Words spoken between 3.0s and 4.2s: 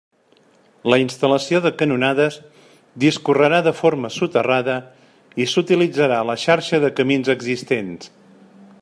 discorrerà de forma